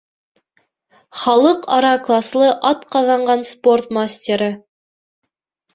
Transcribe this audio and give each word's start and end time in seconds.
Халыҡ-ара 1.25 1.93
класлы 2.09 2.49
атҡаҙанған 2.73 3.47
спорт 3.53 3.95
мастеры 4.01 4.51